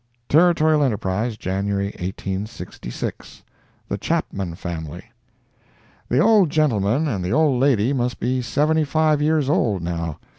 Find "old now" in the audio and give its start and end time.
9.47-10.17